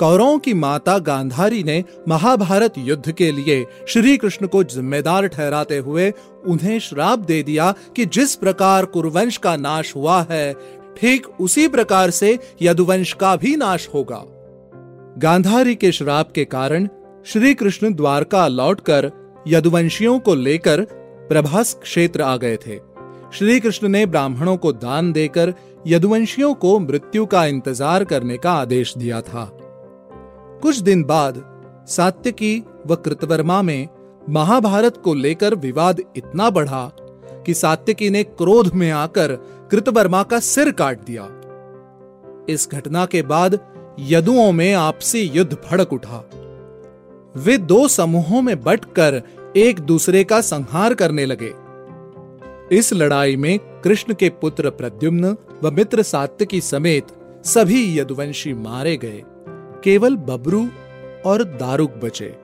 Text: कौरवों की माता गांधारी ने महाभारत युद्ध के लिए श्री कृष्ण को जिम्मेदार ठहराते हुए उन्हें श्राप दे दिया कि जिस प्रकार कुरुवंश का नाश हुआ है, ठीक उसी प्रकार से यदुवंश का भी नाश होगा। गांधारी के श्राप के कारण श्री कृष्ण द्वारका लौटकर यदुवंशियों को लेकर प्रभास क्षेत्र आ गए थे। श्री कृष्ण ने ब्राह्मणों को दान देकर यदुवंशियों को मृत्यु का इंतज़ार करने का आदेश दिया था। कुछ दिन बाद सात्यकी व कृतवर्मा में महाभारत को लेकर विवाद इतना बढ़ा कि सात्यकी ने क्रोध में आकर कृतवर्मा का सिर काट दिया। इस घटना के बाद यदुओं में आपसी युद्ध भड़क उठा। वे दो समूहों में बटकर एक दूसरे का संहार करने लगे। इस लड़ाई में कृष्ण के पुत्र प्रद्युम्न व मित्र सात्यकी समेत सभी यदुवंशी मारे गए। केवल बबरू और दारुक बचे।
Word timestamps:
कौरवों 0.00 0.38
की 0.38 0.52
माता 0.54 0.98
गांधारी 0.98 1.62
ने 1.64 1.82
महाभारत 2.08 2.74
युद्ध 2.78 3.12
के 3.12 3.30
लिए 3.32 3.64
श्री 3.88 4.16
कृष्ण 4.16 4.46
को 4.46 4.62
जिम्मेदार 4.64 5.26
ठहराते 5.26 5.78
हुए 5.78 6.12
उन्हें 6.46 6.78
श्राप 6.78 7.18
दे 7.18 7.42
दिया 7.42 7.70
कि 7.96 8.06
जिस 8.06 8.34
प्रकार 8.34 8.84
कुरुवंश 8.84 9.36
का 9.36 9.56
नाश 9.56 9.94
हुआ 9.96 10.20
है, 10.30 10.52
ठीक 10.98 11.26
उसी 11.40 11.66
प्रकार 11.68 12.10
से 12.10 12.38
यदुवंश 12.62 13.12
का 13.12 13.34
भी 13.36 13.56
नाश 13.56 13.88
होगा। 13.94 14.22
गांधारी 15.18 15.74
के 15.74 15.92
श्राप 15.92 16.32
के 16.32 16.44
कारण 16.44 16.88
श्री 17.26 17.54
कृष्ण 17.54 17.94
द्वारका 17.94 18.46
लौटकर 18.48 19.10
यदुवंशियों 19.48 20.18
को 20.18 20.34
लेकर 20.34 20.86
प्रभास 21.28 21.74
क्षेत्र 21.82 22.22
आ 22.22 22.36
गए 22.36 22.56
थे। 22.56 22.78
श्री 23.32 23.60
कृष्ण 23.60 23.88
ने 23.88 24.06
ब्राह्मणों 24.06 24.56
को 24.56 24.72
दान 24.72 25.12
देकर 25.12 25.54
यदुवंशियों 25.86 26.54
को 26.54 26.78
मृत्यु 26.78 27.26
का 27.26 27.46
इंतज़ार 27.46 28.04
करने 28.04 28.36
का 28.36 28.52
आदेश 28.52 28.96
दिया 28.98 29.20
था। 29.20 29.50
कुछ 30.62 30.78
दिन 30.78 31.04
बाद 31.04 31.42
सात्यकी 31.88 32.64
व 32.86 32.96
कृतवर्मा 32.96 33.62
में 33.62 33.88
महाभारत 34.28 34.96
को 34.96 35.14
लेकर 35.14 35.54
विवाद 35.54 36.00
इतना 36.16 36.50
बढ़ा 36.50 36.92
कि 37.46 37.54
सात्यकी 37.54 38.10
ने 38.10 38.22
क्रोध 38.22 38.74
में 38.74 38.90
आकर 38.90 39.34
कृतवर्मा 39.70 40.22
का 40.22 40.40
सिर 40.40 40.70
काट 40.70 41.00
दिया। 41.04 41.28
इस 42.48 42.68
घटना 42.72 43.06
के 43.06 43.22
बाद 43.22 43.58
यदुओं 43.98 44.52
में 44.52 44.72
आपसी 44.74 45.20
युद्ध 45.20 45.52
भड़क 45.54 45.92
उठा। 45.92 46.30
वे 47.36 47.58
दो 47.58 47.88
समूहों 47.88 48.42
में 48.42 48.62
बटकर 48.62 49.22
एक 49.56 49.80
दूसरे 49.80 50.24
का 50.24 50.40
संहार 50.40 50.94
करने 50.94 51.26
लगे। 51.26 51.52
इस 52.76 52.92
लड़ाई 52.92 53.36
में 53.36 53.58
कृष्ण 53.58 54.14
के 54.14 54.28
पुत्र 54.28 54.70
प्रद्युम्न 54.70 55.36
व 55.62 55.70
मित्र 55.70 56.02
सात्यकी 56.02 56.60
समेत 56.60 57.06
सभी 57.44 57.98
यदुवंशी 57.98 58.54
मारे 58.54 58.96
गए। 58.96 59.22
केवल 59.86 60.16
बबरू 60.16 60.68
और 61.26 61.44
दारुक 61.44 61.90
बचे। 61.90 62.34